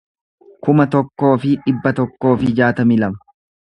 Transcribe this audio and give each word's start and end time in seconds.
kuma 0.67 0.87
tokkoo 0.95 1.31
fi 1.45 1.53
dhibba 1.67 1.95
tokkoo 2.01 2.35
fi 2.43 2.53
jaatamii 2.63 3.03
lama 3.07 3.27